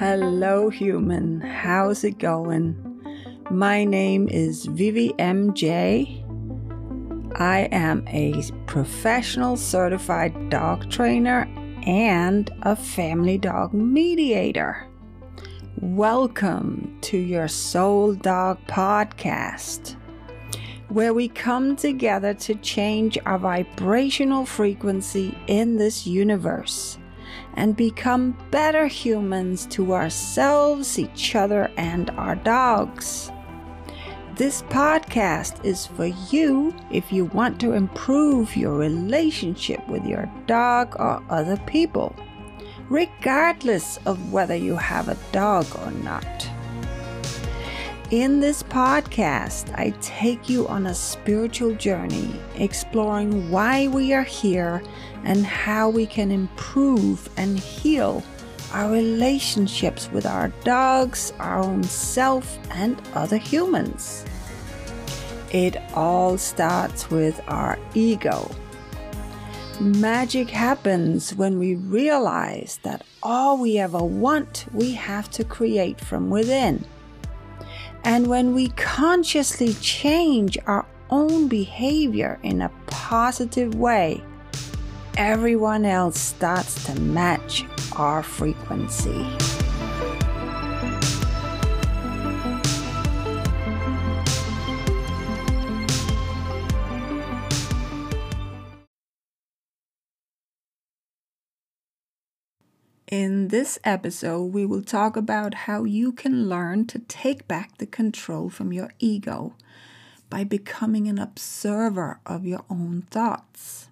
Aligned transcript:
Hello, 0.00 0.70
human. 0.70 1.42
How's 1.42 2.04
it 2.04 2.16
going? 2.16 2.74
My 3.50 3.84
name 3.84 4.30
is 4.30 4.64
Vivi 4.64 5.10
MJ. 5.18 6.24
I 7.38 7.68
am 7.70 8.08
a 8.08 8.42
professional 8.64 9.58
certified 9.58 10.48
dog 10.48 10.90
trainer 10.90 11.46
and 11.86 12.50
a 12.62 12.74
family 12.74 13.36
dog 13.36 13.74
mediator. 13.74 14.88
Welcome 15.82 16.96
to 17.02 17.18
your 17.18 17.46
Soul 17.46 18.14
Dog 18.14 18.58
Podcast, 18.68 19.96
where 20.88 21.12
we 21.12 21.28
come 21.28 21.76
together 21.76 22.32
to 22.32 22.54
change 22.54 23.18
our 23.26 23.38
vibrational 23.38 24.46
frequency 24.46 25.36
in 25.46 25.76
this 25.76 26.06
universe 26.06 26.96
and 27.54 27.76
become 27.76 28.36
better 28.50 28.86
humans 28.86 29.66
to 29.66 29.92
ourselves, 29.94 30.98
each 30.98 31.34
other, 31.34 31.70
and 31.76 32.10
our 32.10 32.36
dogs. 32.36 33.30
This 34.36 34.62
podcast 34.62 35.62
is 35.64 35.86
for 35.86 36.06
you 36.06 36.74
if 36.90 37.12
you 37.12 37.26
want 37.26 37.60
to 37.60 37.72
improve 37.72 38.56
your 38.56 38.74
relationship 38.74 39.86
with 39.86 40.04
your 40.06 40.32
dog 40.46 40.96
or 40.98 41.22
other 41.28 41.58
people, 41.66 42.16
regardless 42.88 43.98
of 44.06 44.32
whether 44.32 44.56
you 44.56 44.76
have 44.76 45.08
a 45.08 45.18
dog 45.32 45.66
or 45.84 45.90
not. 45.90 46.50
In 48.10 48.40
this 48.40 48.64
podcast, 48.64 49.72
I 49.78 49.90
take 50.00 50.48
you 50.48 50.66
on 50.66 50.88
a 50.88 50.94
spiritual 50.94 51.76
journey, 51.76 52.34
exploring 52.56 53.52
why 53.52 53.86
we 53.86 54.12
are 54.12 54.24
here 54.24 54.82
and 55.22 55.46
how 55.46 55.90
we 55.90 56.06
can 56.06 56.32
improve 56.32 57.30
and 57.36 57.56
heal 57.56 58.24
our 58.72 58.90
relationships 58.90 60.10
with 60.10 60.26
our 60.26 60.48
dogs, 60.64 61.32
our 61.38 61.60
own 61.60 61.84
self, 61.84 62.58
and 62.72 63.00
other 63.14 63.36
humans. 63.36 64.24
It 65.52 65.76
all 65.94 66.36
starts 66.36 67.10
with 67.10 67.40
our 67.46 67.78
ego. 67.94 68.50
Magic 69.78 70.50
happens 70.50 71.32
when 71.36 71.60
we 71.60 71.76
realize 71.76 72.80
that 72.82 73.04
all 73.22 73.56
we 73.56 73.78
ever 73.78 74.02
want, 74.02 74.66
we 74.74 74.94
have 74.94 75.30
to 75.30 75.44
create 75.44 76.00
from 76.00 76.28
within. 76.28 76.84
And 78.04 78.26
when 78.28 78.54
we 78.54 78.68
consciously 78.70 79.74
change 79.74 80.58
our 80.66 80.86
own 81.10 81.48
behavior 81.48 82.38
in 82.42 82.62
a 82.62 82.70
positive 82.86 83.74
way, 83.74 84.22
everyone 85.16 85.84
else 85.84 86.18
starts 86.18 86.84
to 86.84 86.98
match 87.00 87.64
our 87.96 88.22
frequency. 88.22 89.26
In 103.10 103.48
this 103.48 103.76
episode, 103.82 104.52
we 104.52 104.64
will 104.64 104.82
talk 104.82 105.16
about 105.16 105.66
how 105.66 105.82
you 105.82 106.12
can 106.12 106.48
learn 106.48 106.86
to 106.86 107.00
take 107.00 107.48
back 107.48 107.78
the 107.78 107.86
control 107.86 108.48
from 108.48 108.72
your 108.72 108.92
ego 109.00 109.54
by 110.28 110.44
becoming 110.44 111.08
an 111.08 111.18
observer 111.18 112.20
of 112.24 112.46
your 112.46 112.64
own 112.70 113.02
thoughts. 113.10 113.88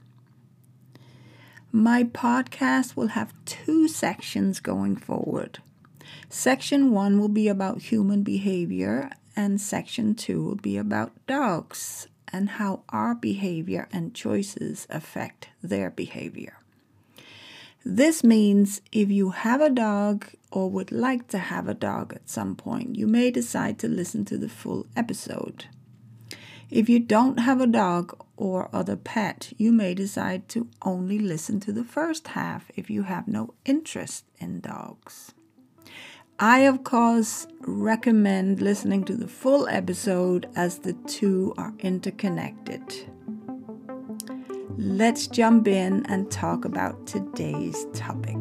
My 1.72 2.04
podcast 2.04 2.94
will 2.94 3.08
have 3.08 3.34
two 3.44 3.88
sections 3.88 4.60
going 4.60 4.94
forward. 4.94 5.58
Section 6.28 6.92
one 6.92 7.18
will 7.18 7.28
be 7.28 7.48
about 7.48 7.82
human 7.82 8.22
behavior, 8.22 9.10
and 9.34 9.60
section 9.60 10.14
two 10.14 10.44
will 10.44 10.54
be 10.54 10.76
about 10.76 11.10
dogs 11.26 12.06
and 12.28 12.50
how 12.50 12.84
our 12.90 13.16
behavior 13.16 13.88
and 13.92 14.14
choices 14.14 14.86
affect 14.88 15.48
their 15.60 15.90
behavior. 15.90 16.58
This 17.84 18.24
means 18.24 18.80
if 18.92 19.10
you 19.10 19.30
have 19.30 19.60
a 19.60 19.70
dog 19.70 20.26
or 20.50 20.68
would 20.70 20.92
like 20.92 21.28
to 21.28 21.38
have 21.38 21.68
a 21.68 21.74
dog 21.74 22.12
at 22.12 22.28
some 22.28 22.56
point, 22.56 22.96
you 22.96 23.06
may 23.06 23.30
decide 23.30 23.78
to 23.78 23.88
listen 23.88 24.24
to 24.26 24.36
the 24.36 24.48
full 24.48 24.86
episode. 24.96 25.66
If 26.70 26.88
you 26.88 26.98
don't 26.98 27.38
have 27.38 27.60
a 27.60 27.66
dog 27.66 28.24
or 28.36 28.68
other 28.74 28.96
pet, 28.96 29.52
you 29.56 29.72
may 29.72 29.94
decide 29.94 30.48
to 30.50 30.68
only 30.82 31.18
listen 31.18 31.60
to 31.60 31.72
the 31.72 31.84
first 31.84 32.28
half 32.28 32.70
if 32.76 32.90
you 32.90 33.04
have 33.04 33.26
no 33.26 33.54
interest 33.64 34.24
in 34.38 34.60
dogs. 34.60 35.32
I, 36.38 36.60
of 36.60 36.84
course, 36.84 37.46
recommend 37.60 38.60
listening 38.60 39.04
to 39.04 39.16
the 39.16 39.26
full 39.26 39.66
episode 39.68 40.48
as 40.54 40.78
the 40.78 40.92
two 40.92 41.54
are 41.56 41.74
interconnected. 41.78 43.10
Let's 44.80 45.26
jump 45.26 45.66
in 45.66 46.06
and 46.06 46.30
talk 46.30 46.64
about 46.64 47.04
today's 47.04 47.84
topic. 47.94 48.36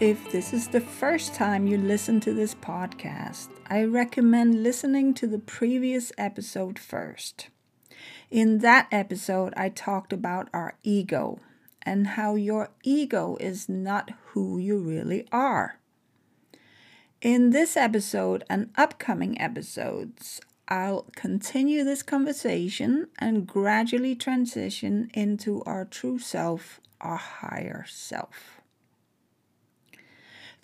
If 0.00 0.32
this 0.32 0.52
is 0.52 0.66
the 0.66 0.80
first 0.80 1.36
time 1.36 1.68
you 1.68 1.78
listen 1.78 2.18
to 2.22 2.34
this 2.34 2.56
podcast, 2.56 3.50
I 3.68 3.84
recommend 3.84 4.64
listening 4.64 5.14
to 5.14 5.28
the 5.28 5.38
previous 5.38 6.10
episode 6.18 6.80
first. 6.80 7.48
In 8.30 8.58
that 8.58 8.88
episode, 8.90 9.54
I 9.56 9.68
talked 9.68 10.12
about 10.12 10.48
our 10.52 10.74
ego 10.82 11.38
and 11.82 12.08
how 12.08 12.34
your 12.34 12.70
ego 12.82 13.36
is 13.38 13.68
not 13.68 14.10
who 14.28 14.58
you 14.58 14.78
really 14.78 15.26
are. 15.30 15.78
In 17.22 17.50
this 17.50 17.76
episode 17.76 18.42
and 18.50 18.70
upcoming 18.76 19.40
episodes, 19.40 20.40
I'll 20.68 21.06
continue 21.14 21.84
this 21.84 22.02
conversation 22.02 23.06
and 23.18 23.46
gradually 23.46 24.16
transition 24.16 25.10
into 25.14 25.62
our 25.62 25.84
true 25.84 26.18
self, 26.18 26.80
our 27.00 27.16
higher 27.16 27.84
self. 27.88 28.55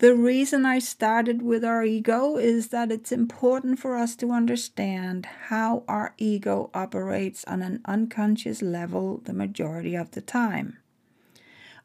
The 0.03 0.17
reason 0.17 0.67
I 0.67 0.81
started 0.81 1.43
with 1.43 1.65
our 1.65 1.85
ego 1.85 2.37
is 2.37 2.71
that 2.71 2.91
it's 2.91 3.13
important 3.13 3.79
for 3.79 3.97
us 3.97 4.17
to 4.17 4.33
understand 4.33 5.27
how 5.47 5.85
our 5.87 6.13
ego 6.19 6.73
operates 6.75 7.45
on 7.45 7.63
an 7.63 7.83
unconscious 7.85 8.63
level 8.63 9.21
the 9.23 9.33
majority 9.33 9.95
of 9.95 10.11
the 10.11 10.21
time. 10.21 10.79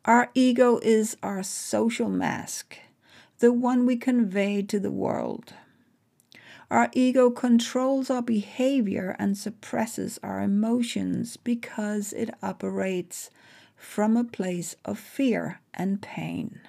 Our 0.03 0.31
ego 0.33 0.79
is 0.81 1.15
our 1.21 1.43
social 1.43 2.09
mask, 2.09 2.79
the 3.37 3.53
one 3.53 3.85
we 3.85 3.97
convey 3.97 4.63
to 4.63 4.79
the 4.79 4.89
world. 4.89 5.53
Our 6.71 6.89
ego 6.93 7.29
controls 7.29 8.09
our 8.09 8.23
behavior 8.23 9.15
and 9.19 9.37
suppresses 9.37 10.17
our 10.23 10.41
emotions 10.41 11.37
because 11.37 12.13
it 12.13 12.33
operates 12.41 13.29
from 13.75 14.17
a 14.17 14.23
place 14.23 14.75
of 14.85 14.97
fear 14.97 15.59
and 15.75 16.01
pain. 16.01 16.61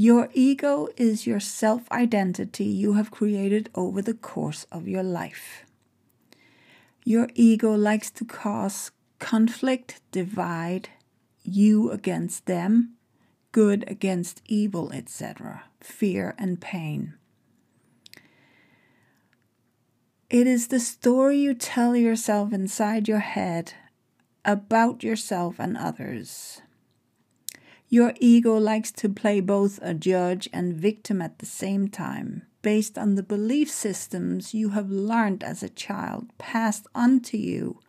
Your 0.00 0.28
ego 0.32 0.86
is 0.96 1.26
your 1.26 1.40
self 1.40 1.90
identity 1.90 2.66
you 2.66 2.92
have 2.92 3.10
created 3.10 3.68
over 3.74 4.00
the 4.00 4.14
course 4.14 4.64
of 4.70 4.86
your 4.86 5.02
life. 5.02 5.64
Your 7.02 7.28
ego 7.34 7.74
likes 7.74 8.08
to 8.12 8.24
cause 8.24 8.92
conflict, 9.18 10.00
divide, 10.12 10.90
you 11.42 11.90
against 11.90 12.46
them, 12.46 12.94
good 13.50 13.82
against 13.88 14.40
evil, 14.46 14.92
etc., 14.92 15.64
fear 15.80 16.32
and 16.38 16.60
pain. 16.60 17.14
It 20.30 20.46
is 20.46 20.68
the 20.68 20.78
story 20.78 21.38
you 21.38 21.54
tell 21.54 21.96
yourself 21.96 22.52
inside 22.52 23.08
your 23.08 23.18
head 23.18 23.72
about 24.44 25.02
yourself 25.02 25.56
and 25.58 25.76
others. 25.76 26.62
Your 27.90 28.12
ego 28.20 28.56
likes 28.58 28.92
to 28.92 29.08
play 29.08 29.40
both 29.40 29.78
a 29.80 29.94
judge 29.94 30.48
and 30.52 30.74
victim 30.74 31.22
at 31.22 31.38
the 31.38 31.46
same 31.46 31.88
time, 31.88 32.42
based 32.60 32.98
on 32.98 33.14
the 33.14 33.22
belief 33.22 33.70
systems 33.70 34.52
you 34.52 34.70
have 34.70 34.90
learned 34.90 35.42
as 35.42 35.62
a 35.62 35.70
child, 35.70 36.28
passed 36.36 36.86
on 36.94 37.20
to 37.20 37.38
you 37.38 37.80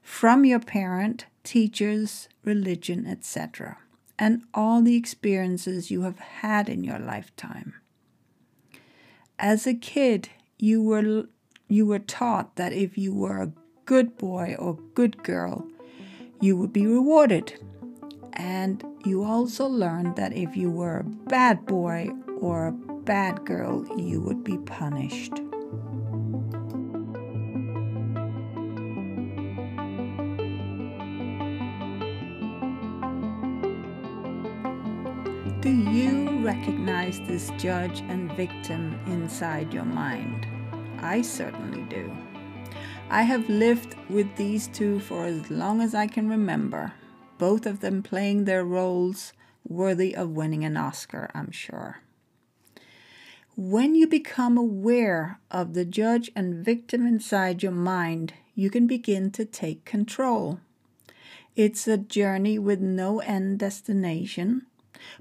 from 0.00 0.46
your 0.46 0.60
parent, 0.60 1.26
teachers, 1.44 2.28
religion, 2.44 3.06
etc., 3.06 3.78
and 4.18 4.42
all 4.54 4.80
the 4.80 4.96
experiences 4.96 5.90
you 5.90 6.02
have 6.02 6.18
had 6.18 6.68
in 6.68 6.82
your 6.82 6.98
lifetime. 6.98 7.74
As 9.38 9.66
a 9.66 9.74
kid, 9.74 10.28
you 10.58 10.82
were 10.82 11.26
you 11.68 11.86
were 11.86 11.98
taught 11.98 12.56
that 12.56 12.72
if 12.72 12.96
you 12.96 13.14
were 13.14 13.42
a 13.42 13.52
good 13.86 14.16
boy 14.16 14.54
or 14.58 14.78
good 14.94 15.22
girl, 15.22 15.66
you 16.40 16.56
would 16.56 16.72
be 16.72 16.86
rewarded. 16.86 17.58
And 18.34 18.84
you 19.04 19.24
also 19.24 19.66
learned 19.66 20.16
that 20.16 20.32
if 20.32 20.56
you 20.56 20.70
were 20.70 20.98
a 20.98 21.04
bad 21.04 21.66
boy 21.66 22.10
or 22.40 22.68
a 22.68 22.72
bad 22.72 23.44
girl, 23.44 23.84
you 23.98 24.20
would 24.20 24.44
be 24.44 24.58
punished. 24.58 25.34
Do 35.60 35.70
you 35.70 36.44
recognize 36.44 37.20
this 37.20 37.50
judge 37.56 38.00
and 38.08 38.32
victim 38.32 38.98
inside 39.06 39.72
your 39.72 39.84
mind? 39.84 40.46
I 40.98 41.22
certainly 41.22 41.82
do. 41.82 42.10
I 43.10 43.22
have 43.22 43.48
lived 43.48 43.94
with 44.08 44.34
these 44.36 44.68
two 44.68 45.00
for 45.00 45.24
as 45.24 45.50
long 45.50 45.80
as 45.80 45.94
I 45.94 46.06
can 46.06 46.28
remember, 46.28 46.92
both 47.42 47.66
of 47.66 47.80
them 47.80 48.04
playing 48.04 48.44
their 48.44 48.64
roles 48.64 49.32
worthy 49.66 50.14
of 50.14 50.30
winning 50.30 50.64
an 50.64 50.76
Oscar, 50.76 51.28
I'm 51.34 51.50
sure. 51.50 52.00
When 53.56 53.96
you 53.96 54.06
become 54.06 54.56
aware 54.56 55.40
of 55.50 55.74
the 55.74 55.84
judge 55.84 56.30
and 56.36 56.64
victim 56.64 57.04
inside 57.04 57.60
your 57.60 57.72
mind, 57.72 58.34
you 58.54 58.70
can 58.70 58.86
begin 58.86 59.32
to 59.32 59.44
take 59.44 59.84
control. 59.84 60.60
It's 61.56 61.88
a 61.88 61.96
journey 61.98 62.60
with 62.60 62.80
no 62.80 63.18
end 63.18 63.58
destination 63.58 64.66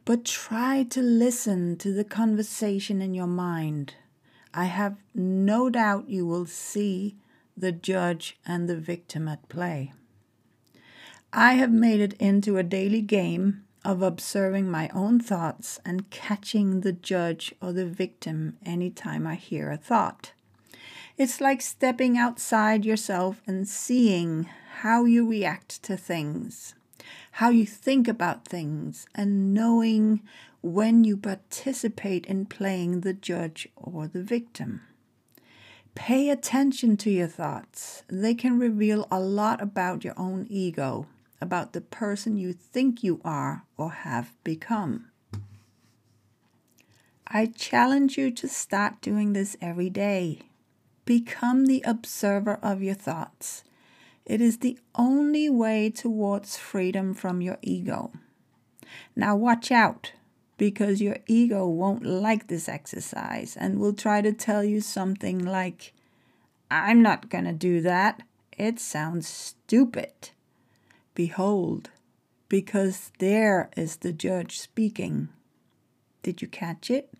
but 0.06 0.24
try 0.24 0.84
to 0.92 1.02
listen 1.02 1.76
to 1.78 1.92
the 1.92 2.04
conversation 2.04 3.02
in 3.02 3.16
your 3.16 3.26
mind. 3.26 3.96
I 4.54 4.66
have 4.66 4.98
no 5.16 5.72
doubt 5.72 6.08
you 6.08 6.28
will 6.28 6.46
see 6.46 7.16
the 7.58 7.72
judge 7.72 8.38
and 8.46 8.70
the 8.70 8.78
victim 8.78 9.28
at 9.28 9.50
play. 9.50 9.94
I 11.34 11.54
have 11.54 11.72
made 11.72 12.02
it 12.02 12.14
into 12.14 12.58
a 12.58 12.64
daily 12.64 13.02
game 13.02 13.64
of 13.86 14.02
observing 14.02 14.70
my 14.70 14.90
own 14.90 15.20
thoughts 15.20 15.80
and 15.86 16.10
catching 16.10 16.82
the 16.82 16.92
judge 16.92 17.54
or 17.62 17.72
the 17.72 17.86
victim 17.86 18.58
anytime 18.66 19.26
I 19.26 19.36
hear 19.36 19.72
a 19.72 19.78
thought. 19.78 20.34
It's 21.18 21.42
like 21.42 21.62
stepping 21.62 22.18
outside 22.18 22.86
yourself 22.86 23.42
and 23.48 23.68
seeing 23.68 24.50
how 24.82 25.06
you 25.06 25.28
react 25.28 25.82
to 25.84 25.98
things 25.98 26.76
how 27.36 27.50
you 27.50 27.66
think 27.66 28.08
about 28.08 28.46
things, 28.46 29.08
and 29.16 29.54
knowing 29.54 30.22
when 30.62 31.04
you 31.04 31.18
participate 31.18 32.26
in 32.26 32.46
playing 32.46 33.02
the 33.02 33.14
judge 33.14 33.68
or 33.76 34.08
the 34.08 34.22
victim. 34.22 34.82
Pay 35.96 36.30
attention 36.30 36.98
to 36.98 37.10
your 37.10 37.28
thoughts. 37.28 38.04
They 38.08 38.34
can 38.34 38.60
reveal 38.60 39.08
a 39.12 39.20
lot 39.20 39.62
about 39.62 40.04
your 40.04 40.14
own 40.18 40.46
ego, 40.50 41.08
about 41.42 41.74
the 41.74 41.82
person 41.82 42.38
you 42.38 42.54
think 42.54 43.04
you 43.04 43.20
are 43.26 43.64
or 43.78 43.92
have 43.92 44.34
become. 44.44 45.08
I 47.28 47.48
challenge 47.48 48.18
you 48.18 48.30
to 48.32 48.48
start 48.48 49.02
doing 49.02 49.34
this 49.34 49.58
every 49.62 49.90
day. 49.90 50.40
Become 51.06 51.66
the 51.66 51.82
observer 51.86 52.60
of 52.62 52.84
your 52.84 52.94
thoughts 52.94 53.64
it 54.26 54.40
is 54.40 54.60
the 54.60 54.78
only 54.96 55.50
way 55.50 55.90
towards 55.90 56.58
freedom 56.58 57.14
from 57.14 57.42
your 57.42 57.58
ego. 57.62 58.12
Now, 59.16 59.36
watch 59.36 59.72
out 59.72 60.14
because 60.58 61.02
your 61.02 61.18
ego 61.28 61.68
won't 61.68 62.06
like 62.06 62.48
this 62.48 62.70
exercise 62.70 63.58
and 63.58 63.80
will 63.80 63.94
try 63.94 64.22
to 64.22 64.32
tell 64.32 64.64
you 64.64 64.80
something 64.80 65.44
like, 65.44 65.94
I'm 66.70 67.02
not 67.02 67.30
going 67.30 67.46
to 67.46 67.54
do 67.54 67.82
that. 67.82 68.22
It 68.58 68.80
sounds 68.80 69.28
stupid. 69.28 70.30
Behold, 71.14 71.90
because 72.50 73.12
there 73.20 73.70
is 73.76 73.98
the 73.98 74.14
judge 74.14 74.60
speaking. 74.60 75.30
Did 76.24 76.42
you 76.42 76.48
catch 76.48 76.90
it? 76.90 77.14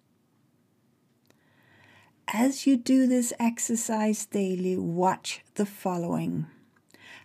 As 2.28 2.66
you 2.66 2.78
do 2.78 3.08
this 3.08 3.34
exercise 3.40 4.26
daily, 4.26 4.78
watch 4.78 5.42
the 5.56 5.66
following 5.66 6.48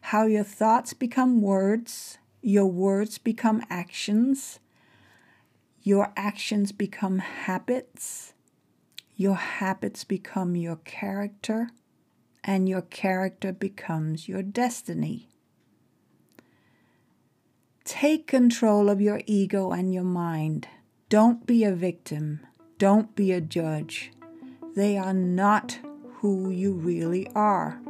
how 0.03 0.25
your 0.25 0.45
thoughts 0.45 0.93
become 0.93 1.41
words, 1.41 2.19
your 2.41 2.67
words 2.67 3.19
become 3.19 3.61
actions, 3.69 4.61
your 5.83 6.13
actions 6.17 6.71
become 6.71 7.19
habits, 7.19 8.33
your 9.17 9.35
habits 9.35 10.05
become 10.05 10.55
your 10.55 10.77
character, 10.77 11.71
and 12.45 12.69
your 12.69 12.83
character 12.83 13.53
becomes 13.53 14.29
your 14.29 14.43
destiny. 14.45 15.29
Take 17.87 18.27
control 18.27 18.91
of 18.91 19.01
your 19.01 19.23
ego 19.27 19.71
and 19.71 19.95
your 19.95 20.03
mind. 20.03 20.67
Don't 21.09 21.47
be 21.47 21.63
a 21.63 21.71
victim. 21.73 22.41
Don't 22.79 23.15
be 23.15 23.31
a 23.31 23.41
judge. 23.41 24.11
They 24.75 24.99
are 24.99 25.15
not 25.15 25.79
who 26.15 26.51
you 26.51 26.73
really 26.73 27.29
are. 27.37 27.81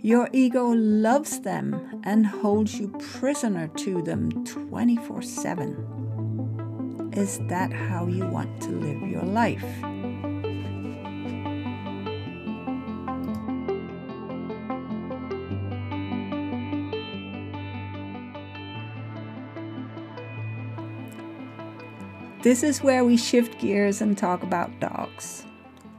Your 0.00 0.30
ego 0.32 0.68
loves 0.68 1.40
them 1.40 2.00
and 2.02 2.24
holds 2.26 2.80
you 2.80 2.88
prisoner 2.98 3.68
to 3.76 4.00
them 4.00 4.30
24 4.46 5.20
7. 5.20 7.10
Is 7.14 7.40
that 7.48 7.74
how 7.74 8.06
you 8.06 8.26
want 8.26 8.62
to 8.62 8.70
live 8.70 9.02
your 9.02 9.24
life? 9.24 9.66
This 22.48 22.62
is 22.62 22.82
where 22.82 23.04
we 23.04 23.18
shift 23.18 23.60
gears 23.60 24.00
and 24.00 24.16
talk 24.16 24.42
about 24.42 24.80
dogs. 24.80 25.44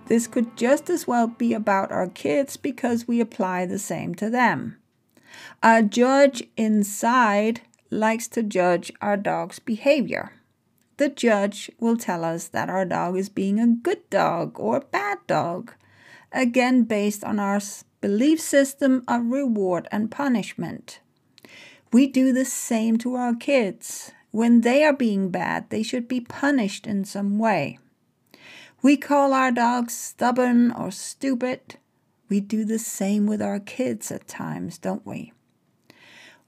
This 0.07 0.25
could 0.25 0.57
just 0.57 0.89
as 0.89 1.05
well 1.05 1.27
be 1.27 1.53
about 1.53 1.91
our 1.91 2.07
kids 2.07 2.57
because 2.57 3.07
we 3.07 3.21
apply 3.21 3.67
the 3.67 3.77
same 3.77 4.15
to 4.15 4.31
them. 4.31 4.79
A 5.61 5.83
judge 5.83 6.41
inside 6.57 7.61
likes 7.91 8.27
to 8.29 8.41
judge 8.41 8.91
our 8.99 9.15
dog's 9.15 9.59
behavior. 9.59 10.31
The 10.97 11.09
judge 11.09 11.69
will 11.79 11.97
tell 11.97 12.25
us 12.25 12.47
that 12.47 12.67
our 12.67 12.83
dog 12.83 13.15
is 13.15 13.29
being 13.29 13.59
a 13.59 13.67
good 13.67 14.09
dog 14.09 14.59
or 14.59 14.77
a 14.77 14.81
bad 14.81 15.19
dog, 15.27 15.73
again, 16.31 16.81
based 16.81 17.23
on 17.23 17.39
our 17.39 17.59
belief 18.01 18.41
system 18.41 19.03
of 19.07 19.27
reward 19.27 19.87
and 19.91 20.09
punishment. 20.09 20.99
We 21.93 22.07
do 22.07 22.33
the 22.33 22.43
same 22.43 22.97
to 22.97 23.13
our 23.13 23.35
kids. 23.35 24.13
When 24.31 24.61
they 24.61 24.83
are 24.83 24.93
being 24.93 25.29
bad, 25.29 25.69
they 25.69 25.83
should 25.83 26.07
be 26.07 26.21
punished 26.21 26.85
in 26.85 27.03
some 27.03 27.39
way. 27.39 27.79
We 28.81 28.95
call 28.95 29.33
our 29.33 29.51
dogs 29.51 29.93
stubborn 29.93 30.71
or 30.71 30.91
stupid. 30.91 31.77
We 32.29 32.39
do 32.39 32.63
the 32.63 32.79
same 32.79 33.25
with 33.25 33.41
our 33.41 33.59
kids 33.59 34.11
at 34.11 34.27
times, 34.27 34.77
don't 34.77 35.05
we? 35.05 35.33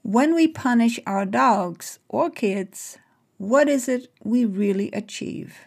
When 0.02 0.34
we 0.34 0.48
punish 0.48 0.98
our 1.06 1.26
dogs 1.26 1.98
or 2.08 2.30
kids, 2.30 2.98
what 3.36 3.68
is 3.68 3.88
it 3.88 4.08
we 4.22 4.44
really 4.44 4.90
achieve? 4.92 5.58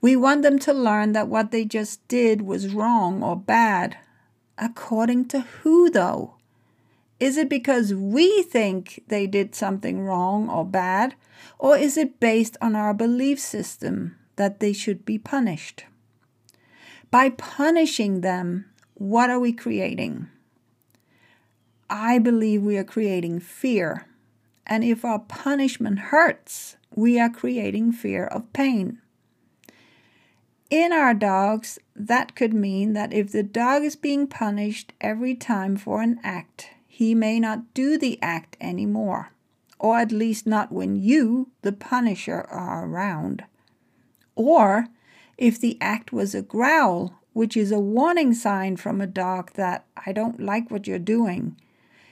We 0.00 0.16
want 0.16 0.42
them 0.42 0.58
to 0.60 0.72
learn 0.72 1.12
that 1.12 1.28
what 1.28 1.50
they 1.50 1.64
just 1.64 2.06
did 2.08 2.42
was 2.42 2.74
wrong 2.74 3.22
or 3.22 3.36
bad. 3.36 3.96
According 4.58 5.28
to 5.28 5.40
who, 5.40 5.90
though? 5.90 6.34
Is 7.22 7.36
it 7.36 7.48
because 7.48 7.94
we 7.94 8.42
think 8.42 9.04
they 9.06 9.28
did 9.28 9.54
something 9.54 10.00
wrong 10.00 10.50
or 10.50 10.64
bad? 10.64 11.14
Or 11.56 11.76
is 11.76 11.96
it 11.96 12.18
based 12.18 12.56
on 12.60 12.74
our 12.74 12.92
belief 12.92 13.38
system 13.38 14.16
that 14.36 14.58
they 14.58 14.72
should 14.72 15.04
be 15.04 15.18
punished. 15.18 15.84
By 17.12 17.30
punishing 17.30 18.20
them, 18.22 18.66
what 18.94 19.30
are 19.30 19.40
we 19.40 19.52
creating? 19.52 20.28
I 21.88 22.18
believe 22.18 22.62
we 22.62 22.76
are 22.76 22.84
creating 22.84 23.38
fear. 23.38 24.08
And 24.66 24.82
if 24.82 25.04
our 25.04 25.20
punishment 25.20 25.98
hurts, 26.10 26.76
we 26.92 27.20
are 27.20 27.28
creating 27.28 27.92
fear 27.92 28.24
of 28.26 28.52
pain. 28.52 28.98
In 30.70 30.92
our 30.92 31.14
dogs, 31.14 31.78
that 31.94 32.34
could 32.34 32.54
mean 32.54 32.94
that 32.94 33.12
if 33.12 33.30
the 33.30 33.42
dog 33.42 33.84
is 33.84 33.94
being 33.94 34.26
punished 34.26 34.92
every 35.00 35.34
time 35.34 35.76
for 35.76 36.00
an 36.00 36.18
act, 36.24 36.70
he 36.94 37.14
may 37.14 37.40
not 37.40 37.72
do 37.72 37.96
the 37.96 38.18
act 38.20 38.54
anymore, 38.60 39.32
or 39.78 39.98
at 39.98 40.12
least 40.12 40.46
not 40.46 40.70
when 40.70 40.94
you, 40.94 41.48
the 41.62 41.72
punisher, 41.72 42.42
are 42.50 42.86
around. 42.86 43.44
Or 44.36 44.88
if 45.38 45.58
the 45.58 45.78
act 45.80 46.12
was 46.12 46.34
a 46.34 46.42
growl, 46.42 47.14
which 47.32 47.56
is 47.56 47.72
a 47.72 47.80
warning 47.80 48.34
sign 48.34 48.76
from 48.76 49.00
a 49.00 49.06
dog 49.06 49.52
that 49.54 49.86
I 50.06 50.12
don't 50.12 50.38
like 50.38 50.70
what 50.70 50.86
you're 50.86 50.98
doing, 50.98 51.56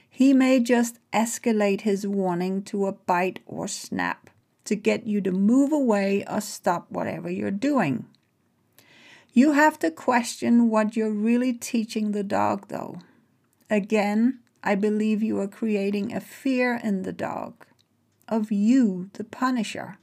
he 0.09 0.33
may 0.33 0.59
just 0.59 0.97
escalate 1.13 1.81
his 1.81 2.07
warning 2.07 2.63
to 2.63 2.87
a 2.87 2.93
bite 2.93 3.37
or 3.45 3.67
snap 3.67 4.31
to 4.65 4.75
get 4.75 5.05
you 5.05 5.21
to 5.21 5.31
move 5.31 5.71
away 5.71 6.25
or 6.27 6.41
stop 6.41 6.87
whatever 6.89 7.29
you're 7.29 7.51
doing. 7.51 8.07
You 9.31 9.51
have 9.51 9.77
to 9.79 9.91
question 9.91 10.71
what 10.71 10.95
you're 10.95 11.13
really 11.13 11.53
teaching 11.53 12.13
the 12.13 12.23
dog, 12.23 12.69
though. 12.69 12.97
Again, 13.69 14.39
I 14.63 14.75
believe 14.75 15.23
you 15.23 15.39
are 15.39 15.47
creating 15.47 16.13
a 16.13 16.19
fear 16.19 16.79
in 16.83 17.03
the 17.03 17.13
dog. 17.13 17.65
of 18.27 18.49
you, 18.49 19.09
the 19.13 19.25
punisher. 19.25 19.97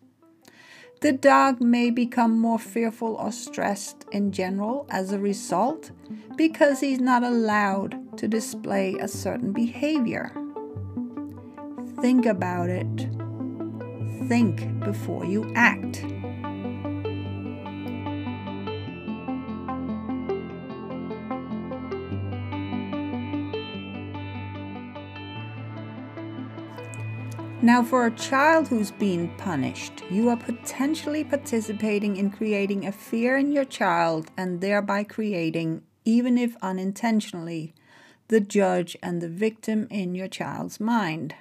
The 1.00 1.12
dog 1.12 1.60
may 1.60 1.90
become 1.90 2.38
more 2.38 2.58
fearful 2.58 3.14
or 3.14 3.32
stressed 3.32 4.04
in 4.12 4.32
general 4.32 4.86
as 4.90 5.12
a 5.12 5.18
result 5.18 5.92
because 6.36 6.80
he's 6.80 7.00
not 7.00 7.22
allowed 7.22 8.18
to 8.18 8.28
display 8.28 8.96
a 9.00 9.08
certain 9.08 9.52
behavior. 9.52 10.32
Think 12.00 12.26
about 12.26 12.68
it. 12.68 13.08
Think 14.28 14.80
before 14.80 15.24
you 15.24 15.50
act. 15.54 16.04
Now, 27.68 27.82
for 27.82 28.06
a 28.06 28.10
child 28.10 28.68
who's 28.68 28.92
being 28.92 29.28
punished, 29.36 30.02
you 30.10 30.30
are 30.30 30.38
potentially 30.38 31.22
participating 31.22 32.16
in 32.16 32.30
creating 32.30 32.86
a 32.86 32.92
fear 32.92 33.36
in 33.36 33.52
your 33.52 33.66
child 33.66 34.30
and 34.38 34.62
thereby 34.62 35.04
creating, 35.04 35.82
even 36.06 36.38
if 36.38 36.56
unintentionally, 36.62 37.74
the 38.28 38.40
judge 38.40 38.96
and 39.02 39.20
the 39.20 39.28
victim 39.28 39.86
in 39.90 40.14
your 40.14 40.28
child's 40.28 40.80
mind. 40.80 41.34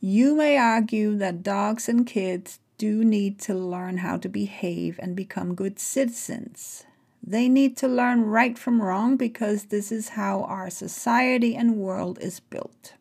You 0.00 0.34
may 0.34 0.56
argue 0.56 1.14
that 1.18 1.42
dogs 1.42 1.86
and 1.86 2.06
kids 2.06 2.58
do 2.78 3.04
need 3.04 3.38
to 3.40 3.52
learn 3.52 3.98
how 3.98 4.16
to 4.16 4.30
behave 4.30 4.98
and 5.02 5.14
become 5.14 5.54
good 5.54 5.78
citizens. 5.78 6.86
They 7.22 7.50
need 7.50 7.76
to 7.76 7.86
learn 7.86 8.22
right 8.24 8.56
from 8.56 8.80
wrong 8.80 9.18
because 9.18 9.64
this 9.64 9.92
is 9.92 10.16
how 10.16 10.44
our 10.44 10.70
society 10.70 11.54
and 11.54 11.76
world 11.76 12.18
is 12.22 12.40
built 12.40 12.94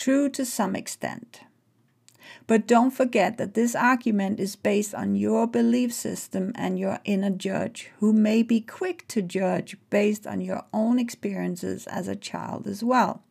true 0.00 0.30
to 0.30 0.46
some 0.46 0.74
extent. 0.74 1.42
But 2.46 2.66
don't 2.66 2.90
forget 2.90 3.36
that 3.36 3.54
this 3.54 3.74
argument 3.74 4.40
is 4.40 4.56
based 4.56 4.94
on 4.94 5.14
your 5.14 5.46
belief 5.46 5.92
system 5.92 6.52
and 6.54 6.78
your 6.78 7.00
inner 7.04 7.30
judge, 7.30 7.90
who 7.98 8.12
may 8.12 8.42
be 8.42 8.60
quick 8.60 9.06
to 9.08 9.20
judge 9.20 9.76
based 9.90 10.26
on 10.26 10.40
your 10.40 10.64
own 10.72 10.98
experiences 10.98 11.86
as 11.86 12.08
a 12.08 12.16
child 12.16 12.66
as 12.66 12.82
well. 12.82 13.22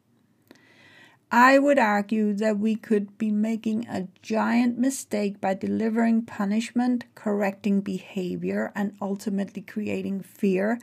I 1.31 1.59
would 1.59 1.77
argue 1.77 2.33
that 2.33 2.59
we 2.59 2.75
could 2.75 3.17
be 3.17 3.31
making 3.31 3.87
a 3.87 4.07
giant 4.21 4.77
mistake 4.77 5.41
by 5.41 5.53
delivering 5.53 6.23
punishment, 6.23 7.05
correcting 7.13 7.81
behavior, 7.81 8.71
and 8.75 8.95
ultimately 9.01 9.61
creating 9.61 10.21
fear 10.21 10.79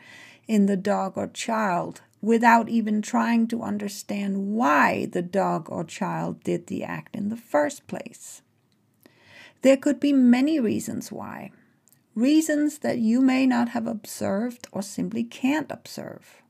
in 0.46 0.66
the 0.66 0.76
dog 0.76 1.14
or 1.16 1.26
child 1.26 2.02
without 2.26 2.68
even 2.68 3.00
trying 3.00 3.46
to 3.46 3.62
understand 3.62 4.48
why 4.48 5.06
the 5.12 5.22
dog 5.22 5.70
or 5.70 5.84
child 5.84 6.42
did 6.42 6.66
the 6.66 6.82
act 6.82 7.14
in 7.14 7.28
the 7.28 7.36
first 7.36 7.86
place. 7.86 8.42
There 9.62 9.76
could 9.76 10.00
be 10.00 10.12
many 10.12 10.58
reasons 10.58 11.12
why, 11.12 11.52
reasons 12.16 12.78
that 12.78 12.98
you 12.98 13.20
may 13.20 13.46
not 13.46 13.68
have 13.68 13.86
observed 13.86 14.66
or 14.72 14.82
simply 14.82 15.22
can't 15.22 15.70
observe. 15.70 16.42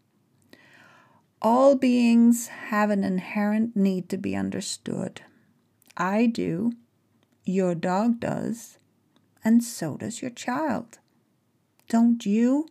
All 1.42 1.74
beings 1.74 2.46
have 2.46 2.88
an 2.88 3.04
inherent 3.04 3.76
need 3.76 4.08
to 4.08 4.16
be 4.16 4.34
understood. 4.34 5.20
I 5.94 6.24
do, 6.24 6.72
your 7.44 7.74
dog 7.74 8.18
does, 8.18 8.78
and 9.44 9.62
so 9.62 9.98
does 9.98 10.22
your 10.22 10.30
child. 10.30 11.00
Don't 11.86 12.24
you? 12.24 12.66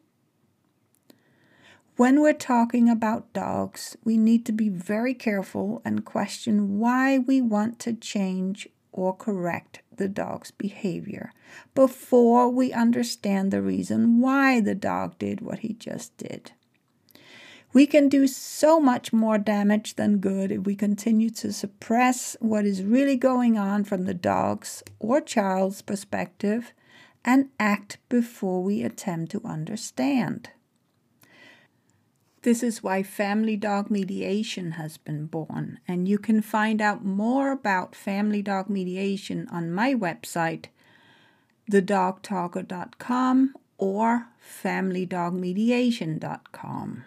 When 1.98 2.20
we're 2.20 2.34
talking 2.34 2.90
about 2.90 3.32
dogs, 3.32 3.96
we 4.04 4.18
need 4.18 4.46
to 4.48 4.52
be 4.52 4.68
very 4.68 5.14
careful 5.14 5.82
and 5.86 6.04
question 6.04 6.78
why 6.78 7.20
we 7.20 7.40
want 7.40 7.80
to 7.80 7.94
change 7.94 8.68
or 8.92 9.16
correct 9.16 9.82
the 9.96 10.10
dog's 10.10 10.52
behavior 10.52 11.32
before 11.74 12.50
we 12.50 12.74
understand 12.74 13.50
the 13.50 13.62
reason 13.62 14.20
why 14.20 14.60
the 14.60 14.76
dog 14.76 15.18
did 15.18 15.40
what 15.40 15.60
he 15.60 15.72
just 15.72 16.18
did. 16.18 16.52
We 17.72 17.88
can 17.88 18.10
do 18.10 18.28
so 18.28 18.82
much 18.82 19.14
more 19.14 19.38
damage 19.38 19.96
than 19.96 20.18
good 20.18 20.52
if 20.52 20.66
we 20.66 20.76
continue 20.76 21.30
to 21.30 21.54
suppress 21.54 22.36
what 22.42 22.66
is 22.66 22.84
really 22.84 23.16
going 23.16 23.58
on 23.58 23.86
from 23.86 24.04
the 24.04 24.14
dog's 24.14 24.84
or 25.00 25.22
child's 25.22 25.82
perspective 25.82 26.74
and 27.24 27.50
act 27.58 28.00
before 28.10 28.62
we 28.62 28.84
attempt 28.84 29.32
to 29.32 29.42
understand. 29.46 30.50
This 32.46 32.62
is 32.62 32.84
why 32.84 33.02
Family 33.02 33.58
Dog 33.58 33.90
Mediation 33.90 34.74
has 34.74 34.98
been 34.98 35.26
born, 35.26 35.80
and 35.88 36.08
you 36.08 36.20
can 36.20 36.44
find 36.44 36.80
out 36.80 37.04
more 37.04 37.52
about 37.52 37.96
Family 37.96 38.44
Dog 38.44 38.70
Mediation 38.70 39.48
on 39.52 39.72
my 39.72 39.96
website, 39.96 40.66
thedogtalker.com 41.72 43.56
or 43.80 44.28
familydogmediation.com. 44.64 47.04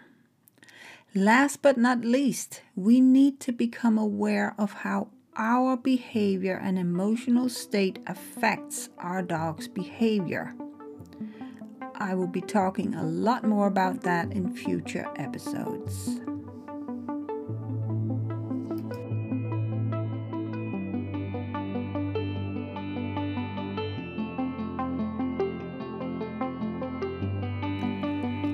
Last 1.15 1.61
but 1.61 1.77
not 1.77 2.03
least, 2.03 2.61
we 2.75 2.99
need 2.99 3.39
to 3.39 3.53
become 3.53 3.97
aware 3.97 4.53
of 4.57 4.73
how 4.73 5.07
our 5.37 5.77
behavior 5.77 6.59
and 6.61 6.77
emotional 6.77 7.47
state 7.47 7.99
affects 8.05 8.89
our 8.97 9.21
dog's 9.21 9.69
behavior. 9.69 10.53
I 11.99 12.15
will 12.15 12.27
be 12.27 12.39
talking 12.39 12.95
a 12.95 13.03
lot 13.03 13.43
more 13.43 13.67
about 13.67 14.01
that 14.03 14.31
in 14.31 14.53
future 14.53 15.05
episodes. 15.17 16.21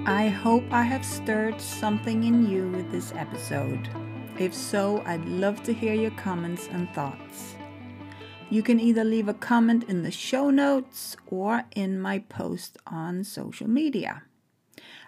I 0.08 0.28
hope 0.28 0.64
I 0.72 0.82
have 0.82 1.06
stirred 1.06 1.62
something 1.62 2.24
in 2.24 2.50
you 2.50 2.70
with 2.70 2.92
this 2.92 3.12
episode. 3.14 3.88
If 4.40 4.56
so, 4.56 5.04
I'd 5.06 5.26
love 5.26 5.62
to 5.64 5.74
hear 5.74 5.94
your 5.94 6.12
comments 6.12 6.68
and 6.72 6.90
thoughts. 6.96 7.56
You 8.50 8.62
can 8.62 8.80
either 8.80 9.04
leave 9.04 9.28
a 9.28 9.34
comment 9.34 9.86
in 9.90 10.04
the 10.04 10.12
show 10.12 10.50
notes 10.50 11.18
or 11.28 11.64
in 11.76 12.00
my 12.00 12.20
post 12.20 12.78
on 12.86 13.24
social 13.24 13.68
media. 13.68 14.24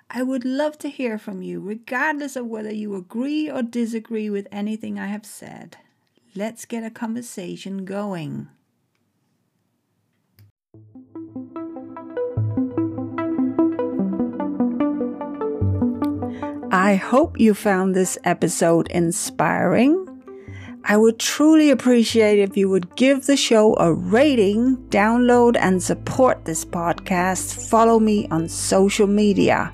I 0.09 0.23
would 0.23 0.45
love 0.45 0.77
to 0.79 0.89
hear 0.89 1.17
from 1.17 1.41
you, 1.41 1.59
regardless 1.59 2.35
of 2.35 2.47
whether 2.47 2.73
you 2.73 2.95
agree 2.95 3.49
or 3.49 3.61
disagree 3.61 4.29
with 4.29 4.47
anything 4.51 4.97
I 4.97 5.07
have 5.07 5.25
said. 5.25 5.77
Let's 6.35 6.65
get 6.65 6.83
a 6.83 6.89
conversation 6.89 7.83
going. 7.85 8.47
I 16.71 16.95
hope 16.95 17.39
you 17.39 17.53
found 17.53 17.95
this 17.95 18.17
episode 18.23 18.87
inspiring 18.91 20.06
I 20.89 20.95
would 20.95 21.19
truly 21.19 21.69
appreciate 21.69 22.39
if 22.39 22.55
you 22.55 22.69
would 22.69 22.95
give 22.95 23.25
the 23.25 23.35
show 23.35 23.75
a 23.75 23.91
rating, 23.91 24.77
download, 24.87 25.57
and 25.59 25.83
support 25.83 26.45
this 26.45 26.63
podcast. 26.63 27.67
Follow 27.69 27.99
me 27.99 28.25
on 28.31 28.47
social 28.47 29.05
media. 29.05 29.73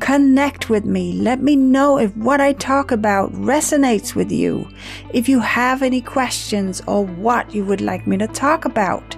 Connect 0.00 0.68
with 0.68 0.84
me. 0.84 1.14
Let 1.14 1.42
me 1.42 1.56
know 1.56 1.98
if 1.98 2.14
what 2.14 2.42
I 2.42 2.52
talk 2.52 2.90
about 2.90 3.32
resonates 3.32 4.14
with 4.14 4.30
you. 4.30 4.68
If 5.14 5.30
you 5.30 5.40
have 5.40 5.82
any 5.82 6.02
questions 6.02 6.82
or 6.86 7.06
what 7.06 7.54
you 7.54 7.64
would 7.64 7.80
like 7.80 8.06
me 8.06 8.18
to 8.18 8.26
talk 8.26 8.66
about. 8.66 9.16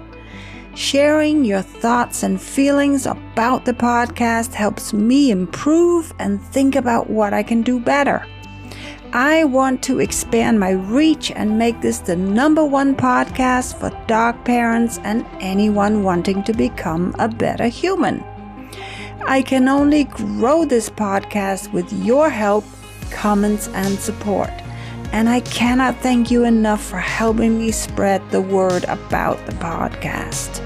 Sharing 0.77 1.45
your 1.45 1.63
thoughts 1.63 2.23
and 2.23 2.41
feelings 2.41 3.05
about 3.05 3.65
the 3.65 3.75
podcast 3.75 4.55
helps 4.55 4.93
me 4.93 5.33
improve 5.33 6.15
and 6.21 6.41
think 6.41 6.77
about 6.77 7.11
what 7.11 7.35
I 7.35 7.43
can 7.43 7.63
do 7.63 7.81
better. 7.81 8.25
I 9.17 9.45
want 9.45 9.83
to 9.85 10.01
expand 10.01 10.61
my 10.61 10.73
reach 10.73 11.31
and 11.31 11.59
make 11.59 11.81
this 11.81 12.01
the 12.01 12.15
number 12.15 12.63
one 12.63 12.95
podcast 12.95 13.81
for 13.81 13.89
dog 14.07 14.45
parents 14.45 14.99
and 15.05 15.25
anyone 15.41 16.03
wanting 16.03 16.43
to 16.43 16.53
become 16.53 17.17
a 17.19 17.27
better 17.27 17.67
human. 17.67 18.23
I 19.27 19.41
can 19.41 19.69
only 19.69 20.05
grow 20.05 20.67
this 20.67 20.91
podcast 20.91 21.73
with 21.73 21.91
your 22.05 22.29
help, 22.29 22.67
comments, 23.11 23.69
and 23.69 23.99
support. 23.99 24.51
And 25.13 25.31
I 25.31 25.41
cannot 25.41 25.97
thank 26.03 26.31
you 26.31 26.45
enough 26.45 26.85
for 26.85 26.99
helping 26.99 27.59
me 27.59 27.71
spread 27.71 28.21
the 28.31 28.43
word 28.43 28.85
about 28.85 29.47
the 29.47 29.53
podcast. 29.53 30.61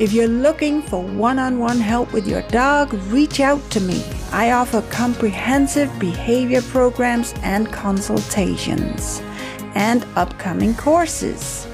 If 0.00 0.14
you're 0.14 0.28
looking 0.28 0.80
for 0.80 1.02
one 1.02 1.38
on 1.38 1.58
one 1.58 1.80
help 1.80 2.10
with 2.14 2.26
your 2.26 2.40
dog, 2.48 2.94
reach 3.12 3.38
out 3.38 3.60
to 3.72 3.80
me. 3.80 4.02
I 4.32 4.52
offer 4.52 4.82
comprehensive 4.90 5.96
behavior 5.98 6.62
programs 6.62 7.34
and 7.42 7.72
consultations 7.72 9.22
and 9.74 10.06
upcoming 10.16 10.74
courses. 10.74 11.66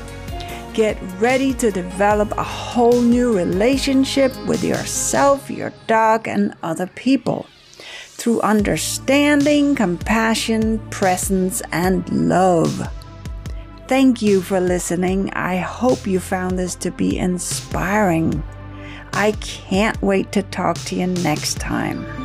Get 0.72 0.96
ready 1.18 1.54
to 1.54 1.70
develop 1.70 2.32
a 2.32 2.42
whole 2.42 3.00
new 3.00 3.36
relationship 3.36 4.32
with 4.46 4.62
yourself, 4.64 5.50
your 5.50 5.72
dog, 5.86 6.28
and 6.28 6.54
other 6.62 6.86
people 6.86 7.46
through 8.16 8.40
understanding, 8.40 9.74
compassion, 9.74 10.78
presence, 10.90 11.60
and 11.72 12.28
love. 12.28 12.88
Thank 13.86 14.22
you 14.22 14.40
for 14.40 14.60
listening. 14.60 15.30
I 15.34 15.58
hope 15.58 16.06
you 16.06 16.18
found 16.18 16.58
this 16.58 16.74
to 16.76 16.90
be 16.90 17.18
inspiring. 17.18 18.42
I 19.12 19.32
can't 19.40 20.00
wait 20.00 20.32
to 20.32 20.42
talk 20.42 20.78
to 20.86 20.96
you 20.96 21.06
next 21.08 21.60
time. 21.60 22.23